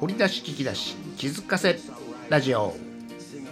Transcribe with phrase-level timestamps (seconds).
[0.00, 1.78] 掘り出し聞き出し気づかせ
[2.28, 2.74] ラジオ。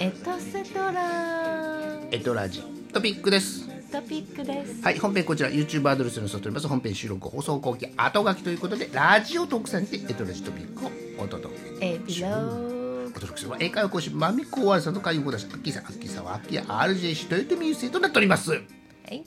[0.00, 2.62] エトセトラエトラジ。
[2.92, 3.68] トピックです。
[3.92, 4.82] トピックです。
[4.82, 5.50] はい本編こちら。
[5.50, 10.90] YouTube アドレスに載せております本編収録放送後期後書きということでラジオ特産でエトラジトピックを
[11.22, 11.86] お届け。
[11.86, 13.08] エビロー。
[13.08, 18.50] お届けする英会話講師まみこわさんと海保だしアッキーさんアッキーさんはアッキー RJC 豊臣優勢となっております。
[18.50, 19.24] はい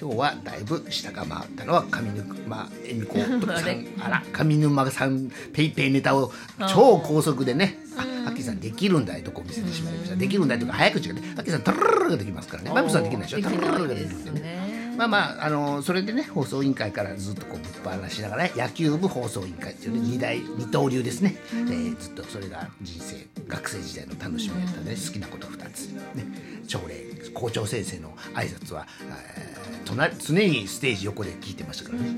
[0.00, 4.22] 今日はだいぶ下が回ったのは上沼恵美子さんあら。
[4.32, 6.32] 上沼さんペイペイネタを
[6.72, 7.78] 超高速でね。
[7.98, 10.16] あアッキーさんできるんだいとこ見せてしまいました。
[10.16, 13.42] できるんだいとか早口がねアッキーさんトゥルルルルができますからねマミコさんできないでしょ。
[13.42, 14.69] トゥルルルルがでできすね
[15.00, 24.90] まあまあ、あのそれでね放送委員会からずっとこうぶっ放しながら、ね、野球部放送委員会っていうね二大二刀流ですね、えーずっとそれが人生学生時代の楽しみだったね。
[24.90, 26.24] 好きなこと2つ、ね、
[26.66, 32.10] 朝礼校長先生の挨拶は、えー隣常にステージ横で聞いてましたからね。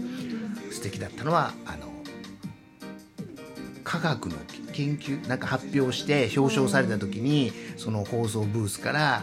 [0.73, 1.87] 素敵だったのはあの
[3.85, 4.35] 科学の
[4.73, 9.23] 研究なんか発表して表彰された時にその放送ブースから、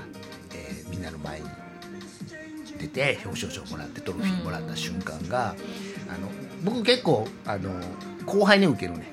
[0.54, 1.46] えーみんなの前に
[2.80, 5.56] 出て表彰状もらってトロフィーもらった瞬間が、
[6.08, 6.30] あの
[6.64, 7.70] 僕結構あの
[8.26, 9.12] 後輩に受けるね。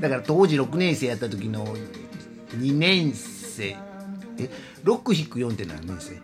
[0.00, 1.66] だから当時6年生やった時の
[2.56, 3.76] 2年生。
[4.38, 4.48] え
[4.84, 6.14] 6-4って何年生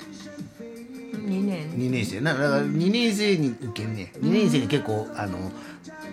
[1.17, 1.71] ？2年。
[1.73, 2.21] 2年生。
[2.21, 4.13] なだから2年生に受けんね。
[4.21, 5.39] 2年生に結構あの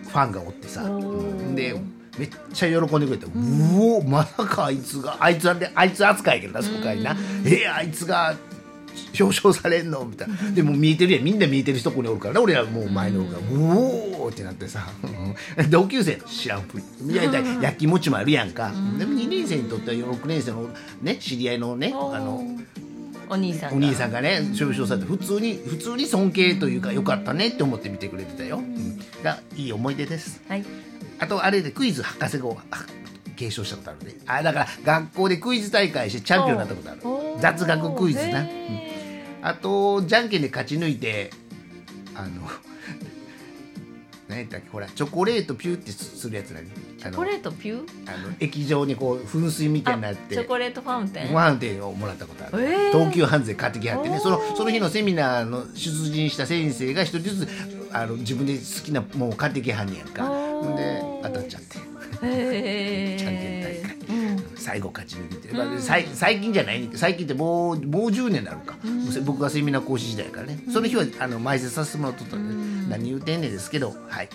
[0.04, 0.84] ファンがおってさ、
[1.56, 1.76] で
[2.18, 7.18] めっちゃ喜んでくれて「うおまさかあいつがあいつあいつ扱いやけどなそこからな。
[7.46, 8.36] えあいつが
[9.20, 10.36] 表彰されんの?」みたいな。
[10.52, 11.24] でも見えてるやん。
[11.24, 12.40] みんな見えてる人ここにおるからね。
[12.40, 14.88] 俺らもう前の方から「うおー!」ってなってさ。
[15.58, 17.14] う ん同級生知らんふり。
[17.14, 17.34] いやい。
[17.34, 18.72] や焼きもちもあるやんか。
[18.98, 20.70] でも2年生にとっては6年生の
[21.02, 22.44] ね知り合いのねあの
[23.30, 23.76] お兄さんが。
[23.76, 29.00] お兄さんがね表彰されて普通に普通に尊敬というかよかったねって思って見てくれてたよ、うん。
[29.24, 30.42] がいい思い出です。
[30.48, 30.66] はい。
[31.20, 32.58] あとあれでクイズ博士号
[33.36, 34.16] 継承したことあるね。
[34.28, 37.02] あだから学校でクイズ大会してチャンピオンになったことある。
[37.42, 38.46] 雑学クイズな、うん。
[38.48, 38.95] へ
[39.46, 41.30] あとじゃんけんで勝ち抜いて
[42.16, 42.42] あの
[44.28, 47.88] 何やったっけほらチョコレートピューってするやつ何あのチョコレートピュー？
[48.08, 51.28] あの液状にこう噴水みたいになってチョコレートファウンテン？
[51.28, 52.92] ファウンテンをもらったことある、えー。
[52.92, 57.50] 東急ハンズで買ってきはってねそのその日のセミナーの出陣した先生が一人ずつ
[57.92, 60.26] あの自分で好きなものを買ってきはんねやんか。
[60.26, 61.78] ほんで当たっちゃって。
[62.24, 63.90] へじゃんけん大会。
[63.90, 63.95] うん
[64.66, 68.76] 最後勝ち抜いて、まあさい最近じゃない最近ってもうもう10年になるか、
[69.24, 70.60] 僕がセミナー講師時代からね。
[70.74, 74.30] その日はあの前説させてもらっとったんで、何言うてんねんですけどはい。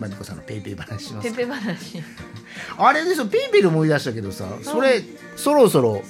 [0.00, 1.30] まみこさんのペイペイ話します。
[1.30, 2.02] ペペ話。
[2.78, 5.02] あれですよペイペイで思い出したけどさそれ
[5.36, 6.02] そろそろ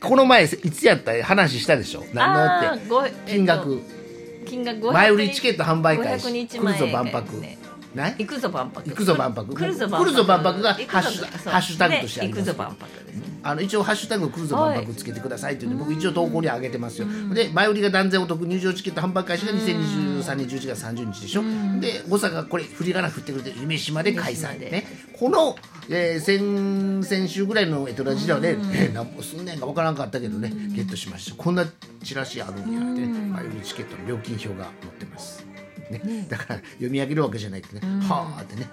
[0.00, 2.04] この前いつやった話したでしょ？
[2.12, 2.66] 何だって？
[2.68, 3.80] あーごえっと金額、
[4.46, 7.32] 金額500前売りチケット販売開始500日来る前ぞ万博。
[7.36, 7.58] ねね
[8.18, 8.88] 行くぞ万博。
[8.88, 9.54] 行くぞ万博。
[9.54, 10.62] 来るぞ万博。
[10.62, 12.44] がハッシュハッシュタグとしてあります。
[12.44, 13.36] で行くぞ万博ですね。
[13.42, 21.42] あの一応「ハッシュタグ来るぞ万博」つけてくださいって言うんで僕一応投稿に上げてますよ、で前売りが断然お得入場チケット販売開始が2023年11月30日でしょ、
[21.80, 24.84] で大阪これ振り仮名振ってくれて夢島で開催ね。
[25.16, 25.56] この、
[25.88, 31.36] えー先先週ぐらいのエトラジではね、えー何もすんねんか分からんかったけどね、ゲットしました。
[31.36, 31.64] こんな
[32.02, 33.06] チラシあるんやって、ね。
[33.06, 35.46] 前売りチケットの料金表が載ってます
[35.90, 38.68] ね、だから読み上げるわけじゃないけどね、はあってね。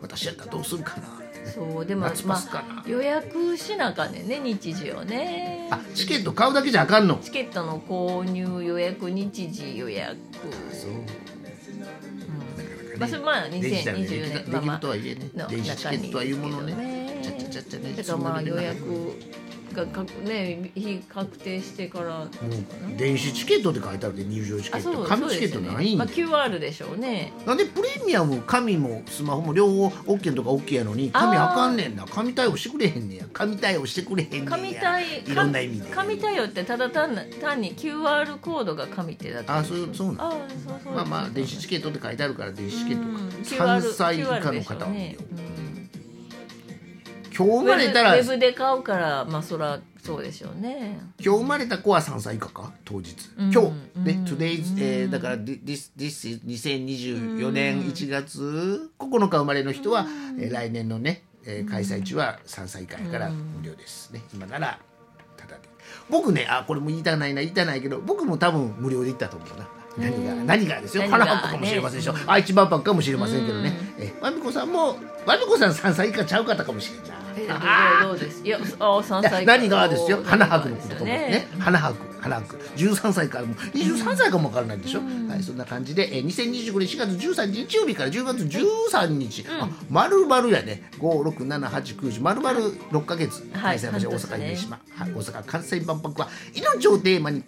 [0.00, 1.06] 私やったらどうするかな。
[1.06, 5.68] ってねそうでもまあ予約しなあかんねんね日時をね。
[5.70, 7.18] あチケット買うだけじゃあかんの？
[7.22, 10.16] チケットの購入予約日時予約。
[10.72, 10.90] そう。
[12.98, 16.74] まあそれまあデジタルででき2024たでき年まあまあるとはいえねの電子チケットとはいうものね。
[16.74, 17.20] ね。
[17.22, 19.12] ちゃっちゃちゃっちゃねだからまあ予約
[19.76, 22.26] がかね日確定してから
[22.96, 25.04] 電子チケットって書いてあるで入場チケット。
[25.04, 27.32] 紙チケットないんまあ、や QR でしょうね。
[27.46, 32.06] なんでプレミアム紙もスマホも両方 OK とか OK やのに紙あかんねんな。
[32.06, 33.24] 紙対応してくれへんねや。
[33.32, 34.50] 紙対応してくれへんねんや。
[34.50, 35.90] 紙対いろんな意味で。
[35.90, 43.08] 紙対応ってただ単な単に QR コードが紙ってだけあそうそうなのあそうそうまあまあ電子チケットって書いてあるから電子チケットか。
[43.08, 45.45] うん3歳以下の方はねうん
[47.36, 50.98] 今日生まれたらウェブで買うからまあそらそうでしょうね。
[51.20, 52.72] 今日生まれた子は3歳以下か？
[52.84, 53.68] 当日、うん今日。
[53.68, 54.24] ね、うん。
[54.24, 60.06] Today's、えーだから This, this is 2024年1月9日生まれの人は、
[60.38, 64.78] えー来年のね、えー開催中は3歳以下やから無料ですね、今なら
[65.36, 65.62] ただで。
[66.08, 69.68] 僕ねあこれも言いたないな言いたないけど僕も多分無料で行ったと思うな。
[69.98, 71.02] 何が何がですよ。
[71.08, 74.96] 何が花博かもしれませんでしょ、愛知万博かもしれませんけどね、えーまみこさんも
[75.26, 77.14] まみこさん3歳以下ちゃうかったかもしれんな。
[77.14, 80.22] えあどうどうですいやあ三歳いや何がですよ。
[80.24, 81.46] 花博博のことかもね。
[81.58, 81.96] 花博。
[82.20, 82.58] 花博。
[82.76, 83.54] 13歳からも。
[83.54, 90.88] 23歳かもわからないでしょ、はい、そんな感じで、えー、2025年4月13日日曜日から10月13日、あ丸々やね。
[90.98, 92.60] 56789丸々
[92.90, 93.48] 6か月。
[93.52, 93.78] はい。
[93.78, 97.42] 開催場所大阪秀島、はい、大阪・関西万博は命をテーマに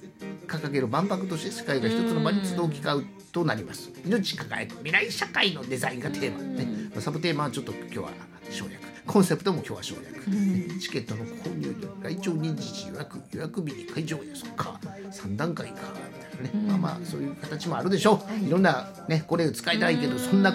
[0.47, 3.91] 掲げる万博として世界が一つの場に集う機会となります。
[4.05, 6.67] 命輝く未来社会のデザインがテーマ、ね。
[6.91, 8.11] まあサブテーマはちょっと今日は
[8.51, 14.79] 省略コンセプトも今日は省略、ねチケットの購入に来場日時予約予約日に会場へそっか
[15.11, 18.51] 3段階かみたいなね、まあまあそういう形もあるでしょう、い。
[18.51, 20.55] ろんなねこれ使いたいけどそんな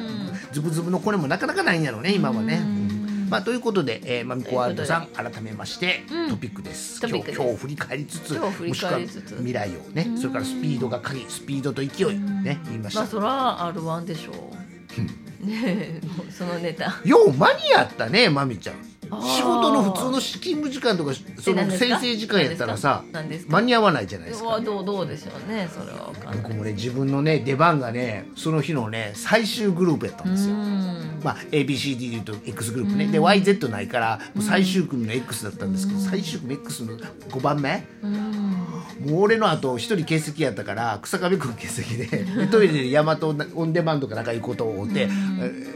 [0.52, 3.28] ズブズブのこれもなかなかないんやろうね今はね、うん。
[3.30, 7.02] まあ、ということで、えー、まみこワールドさん改めまして、トピックです。
[7.02, 7.40] トピックです。
[7.40, 13.00] 今日今日振り返りつつもしくは未来をねそれからスピードが鍵スピードと勢いね言いました。
[13.00, 14.36] まあそら R1 でしょう。
[15.02, 17.02] ねえもうそのネタ。
[17.06, 18.76] よう間に合ったねまみちゃん。
[19.22, 23.04] 仕事の普通の勤務時間とかその先生時間やったらさ
[23.48, 24.50] 間に合わないじゃないですか。
[24.50, 26.12] はどうどうでしょうねそれは
[26.42, 30.56] 僕もね自分のね出番がねその日のね最終グループやったんですよ。
[30.56, 31.20] うん。
[31.24, 37.86] まあ、ABCD でいうと X グループね、で YZ ないから最終組の X だったんですけど、最終組 X の5番目、
[39.04, 45.06] もう俺の後一人欠席やったから草壁君欠席でで トイレでヤマトオンデマンドかなんか行くことを追って、え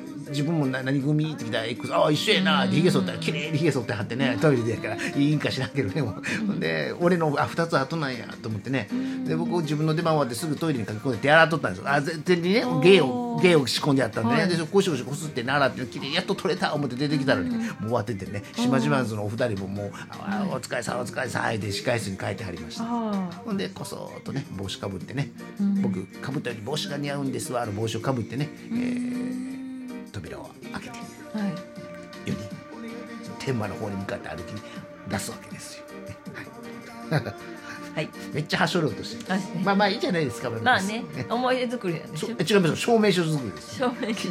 [0.03, 6.15] ー自分もな何組って来たら X ああ一緒やなってひげ剃ったら綺麗にひげ剃ってはってねトイレでやからいいんか知らんけどねも
[6.55, 6.59] う。
[6.59, 8.89] で俺のあ2つ後なんやと思ってね。
[9.25, 11.91] で僕自分の出番終わってすぐトイレに駆け込んで手洗っとったんですよ。
[11.91, 14.49] あ全然にね芸を芸を仕込んでやったんでね、はい。
[14.49, 18.43] でゴシゴシこすってね洗って綺麗にやっと取れた思って出てきたのに、もう終わっててね。
[18.55, 22.83] 島々津のお二人ももう「あお疲れさんお疲れさん」で控室に帰ってはりました。
[22.85, 25.31] あほんでこそっとね帽子かぶってね、
[25.81, 29.56] 僕かぶったより帽子が似合うんですわあの帽子をかぶってね、えー
[30.17, 30.97] 扉を開けて
[31.35, 31.53] あはい。
[32.25, 32.39] 世に
[33.39, 34.53] 天満の方に向かって歩き
[35.07, 36.17] 出すわけですよ、ね。
[37.11, 37.23] はい。
[37.95, 38.09] はい。
[38.33, 39.41] めっちゃはしょろうとしてはい。
[39.63, 42.27] まあまあいいじゃないですかまあね思い出作りなんでしょ。
[42.27, 42.69] そ違います。
[42.71, 43.75] よ証明書作りです。
[43.77, 44.29] 証明書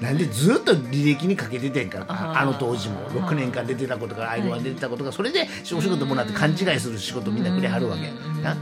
[0.00, 3.08] なんでずっと履歴にかけててんからあの当時も。
[3.10, 8.02] 6年間出てたことがアイロン出てたことがそれでお仕事もらって勘違いする仕事みんなくれはるわけ。
[8.42, 8.56] な。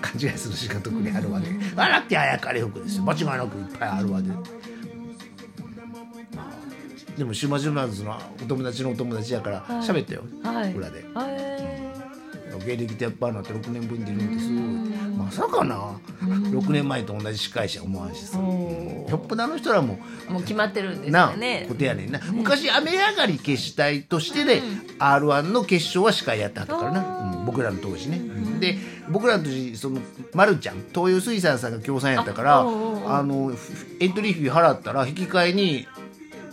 [0.00, 1.48] 勘違いする仕事くれはるわけ。
[1.76, 3.04] 笑ってあやかれ服ですよ。
[3.04, 4.28] 間違いなくいっぱいあるわけ
[7.16, 9.86] でも島々津のお友達のお友達やからはい。
[9.86, 10.22] 喋ったよ。
[10.42, 10.72] はい。
[10.72, 11.04] 裏で。
[11.14, 11.54] はい
[12.64, 14.48] 芸歴ってやっぱなって6年分でいるんです
[15.18, 18.38] まさかな？6年前と同じ司会者思わんしさ。
[18.38, 24.62] およっぽどあの人らももう決まってるんですなよねことやねんな、昔雨上がり決死隊としてで、
[24.98, 28.20] r 1の決勝は司会やってはったからな、うん僕らの当時ね、
[28.58, 28.78] で
[29.10, 30.00] 僕らの当時その、
[30.32, 32.64] ま、るちゃん東洋水産さんが協賛やったからあ
[33.22, 35.86] のふエントリーフィー払ったら引き換えに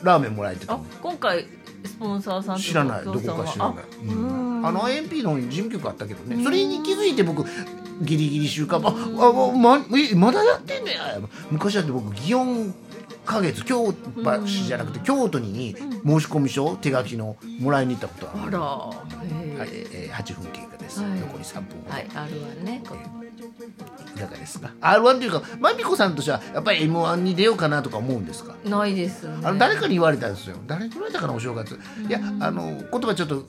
[0.03, 1.45] ラーメンもらえてたあの今回
[1.85, 3.05] スポンサーさんと知らない。
[3.05, 3.83] どこか知らない。
[3.83, 4.65] あうん。
[4.65, 6.43] あの IMP の事務局あったけどね。
[6.43, 7.43] それに気づいて僕
[8.01, 11.19] ギリギリ週間ああまえまだやってんねや。
[11.49, 12.73] 昔だって僕祇園
[13.25, 15.75] 花月京橋じゃなくて京都に
[16.05, 18.47] 申し込み書手書きのもらいに行ったことある。
[18.47, 19.69] あらはい。
[19.69, 21.19] へえー、8分経過です、はい。
[21.19, 22.83] 残り3分はいあるわね
[24.15, 28.55] いかがですか？R1 というかまみこさんとしてはやっぱり M1 に出ようかなとか思うんですか？
[28.65, 29.35] ないですね。
[29.43, 30.57] あの誰かに言われたんですよ。
[30.67, 31.79] 誰に言われたかなお正月。
[32.07, 33.47] いやあの言葉ちょっと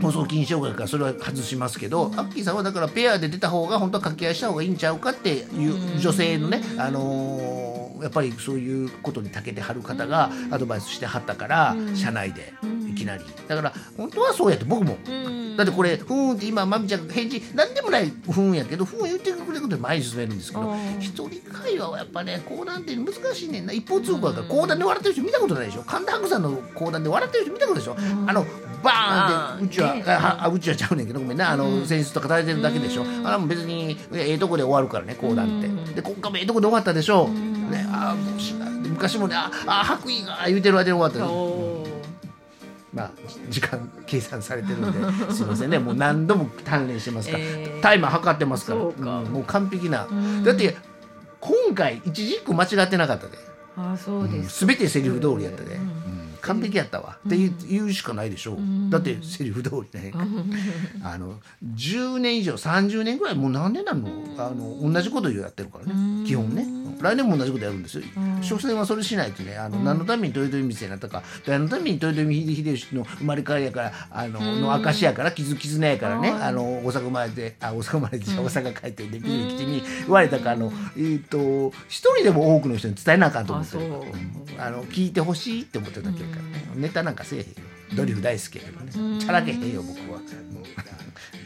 [0.00, 12.52] 放送禁止障害からそれは外しますけど、アッキーさんはだからペアで出た方が本当は掛け合いした方がいいんちゃうかっていう女性のね、あのーやっぱりそういうことに長けてはる方がアドバイスしてはったから、社内で
[12.92, 13.24] いきなり。
[13.48, 15.56] だから本当はそうやって僕も、ん。
[15.56, 20.98] だってこれふーんって今まみちゃんが返事なんでもないふーんやけどふーん言ってくれることで前に進めるんですけどうん。
[21.00, 23.72] 一人会話はやっぱね講談って難しいねんな。
[23.72, 25.82] 一方通行だから講談で笑ってる人見たことないでしょ。
[25.82, 27.96] 神田伯さんの講談で笑ってる人見たことないでしょ、
[28.26, 28.46] あの
[28.82, 30.04] バーンってうちは、ね。
[30.06, 31.50] ああうちはちゃうねんけどごめんな。
[31.50, 41.71] あの、選出とかされてるだけでしょ、あの別にええとこで終わるからね講談って、で今回もええとこで終わったでしょ、ねあもうし昔もねああ白衣が言うてる間に終わった
[42.92, 43.10] まあ
[43.48, 44.98] 時間計算されてるんで。
[45.32, 45.78] すいませんね。
[45.78, 48.80] もう何度も鍛錬してますから、えータイマー測ってますから。
[48.80, 49.20] そうか。
[49.20, 50.44] んもう完璧な、ん。
[50.44, 50.76] だって
[51.40, 53.38] 今回一字一句間違ってなかったで、
[53.76, 55.81] あそうですすべてセリフ通りやったで、うん
[56.42, 57.36] 完璧やったわ、って
[57.68, 58.56] 言うしかないでしょう、
[58.90, 60.12] だってセリフ通りね、
[61.02, 64.08] あの10年以上30年ぐらいもう何年なの？
[64.38, 66.26] あの同じことやってるからね。
[66.26, 66.66] 基本ね。
[67.00, 68.04] 来年も同じことやるんですよ。
[68.42, 71.22] 所詮はそれしないとねあの何のために豊臣店になったか。
[71.46, 76.30] 何のために豊臣秀吉の生まれ変わりやからあのの証やから傷絆やからね。
[76.30, 83.84] あの大阪生まれてあ大阪生まれて大阪帰ってできる基地に言われたかあのえっ、と一人でも多くの人に伝えなあかんと思ってる。
[84.58, 87.52] あの聞いてほしいって思ってただけやからねネタなんかせえへんよ。
[87.94, 89.20] ドリフ大好きやけどね。
[89.20, 90.20] チャラけへんよ僕は。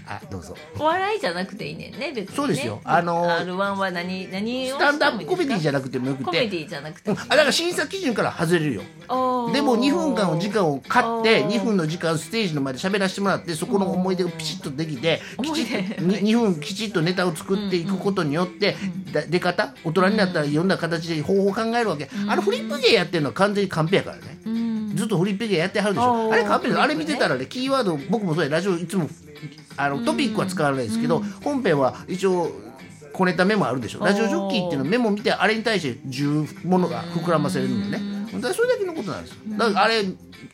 [0.08, 0.56] あどうぞ。
[0.78, 2.36] お笑いじゃなくていいねんね別にね。
[2.36, 2.80] そうですよ。
[2.84, 6.24] あのー R1 は何何をスタンドアップコメディじゃななくてもよくて。
[6.24, 7.18] コメディじゃなくてうん。
[7.18, 8.82] あだから審査基準から外れるよ。
[9.52, 18.76] でも2分間の時間を買って2分の時間ステージの前で喋らせてもらってそこの思い出をピシッとできてきちっと思い出2分きちっとネタを作っていくことによって
[19.12, 19.74] だ出方？
[19.84, 22.08] 大人になったらいろんな形で方法を考えるわけ。
[22.28, 24.22] あのフリップ芸やってるのは完全にカンペやからね。
[24.46, 24.65] うん
[24.96, 26.32] ずっとフリップ芸やってはるでしょ。
[26.32, 29.08] あれカンペですあれ見てたらフねキーワード僕もそうやラジオいつも
[29.76, 32.50] あのトピックは使わないですけど本編は一応
[33.12, 34.04] 小ネタメモあるでしょ。
[34.04, 39.38] ラジオジョッキーっていうのはメモ見てあれに対して10ものが膨らませるのよねだそれだけのことなんですよ。
[39.56, 40.04] だからあれ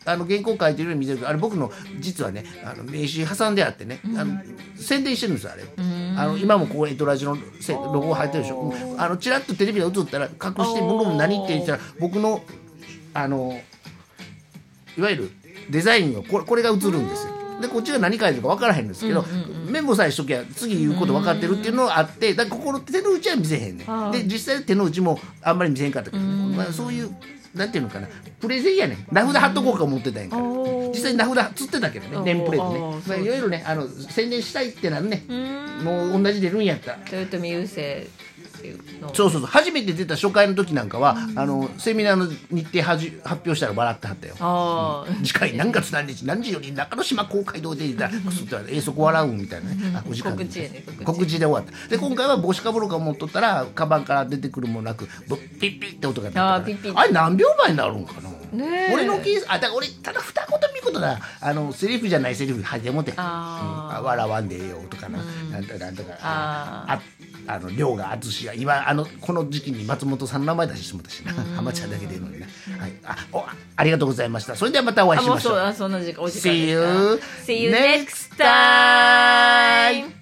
[0.05, 1.71] あの原稿書いてるように見せるけどあれ僕の
[2.01, 4.41] 実はねあの名刺挟んであってねあの
[4.77, 5.65] 宣伝してるんですよあれ。
[6.17, 8.61] あの今もここエトラジのせロゴ入ってるでしょ。
[8.61, 12.43] うんあのチラッとテレビが映ったら隠して僕も何って言ったら僕の
[13.15, 13.59] あの
[14.97, 15.31] いわゆる
[15.71, 17.33] デザインをこれこれが映るんですよ。
[17.61, 19.25] でこっちが何書いてるか分からへんんですけど、
[19.67, 24.11] メモさえしときゃ次言うこと分かってるっていうのがあってだからここの手の内は見せへんねん。
[24.11, 27.15] で実際手の内もあんまり見せへんかったけど、ねまあ、そういう
[27.55, 28.09] なんていうのかな。
[28.41, 29.07] プレゼンやねん。
[29.13, 30.43] 名札貼っとこうか思ってたんやから
[30.89, 33.03] 実際に名札つってたけどねネームプレートね。
[33.07, 35.85] まあ、いろいろねあの宣伝したいってなるねうん。
[35.85, 36.99] もう同じ出るんやったら。
[37.13, 38.09] 豊臣優勢
[38.63, 39.51] っていうのそうそうそう。
[39.51, 44.35] 初めて出た初回の時なんかは、あのセミナーの日程はじ発表したら笑ってはったよ。
[44.41, 48.19] ああ次回何月何日何時より中之島公会堂でいたらって
[48.77, 49.93] えそこ笑うんみたいなね。
[49.97, 51.39] あお時間告知やね告知。
[51.39, 51.89] で終わった。
[51.89, 56.93] で今回は帽子かぶろうか持っとったらカバンから出てくるもなくブッピッピッって音が鳴ったあーピッピッ。
[56.97, 58.31] あれ何秒前になるんかな？
[58.53, 58.95] ねえ。
[58.95, 63.17] 俺のケースあだから俺ただ二言見事なあのセリフじゃないセリフ入ってもってうん。
[63.17, 65.19] 笑わんでええよとかな、
[65.51, 66.13] なんとかなんとか。
[66.21, 67.01] ああ
[67.55, 71.33] あの量が淳が今あのこの時期に松本さんの名前出してしまったしな。
[71.57, 72.47] 浜ちゃんだけでいいのにな、
[72.79, 73.45] はい、あお
[73.77, 74.57] ありがとうございました。
[74.57, 75.53] それではまたお会いあもうしましょう。
[75.53, 76.87] そうあそんな時間お時間 See you か
[77.47, 80.22] See you next time